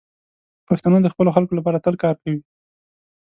[0.67, 2.41] پښتانه د خپلو خلکو لپاره تل کار کوي.